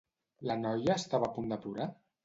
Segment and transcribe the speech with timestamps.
[0.51, 1.91] La noia estava a punt de plorar?